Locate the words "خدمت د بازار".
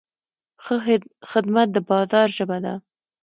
1.31-2.27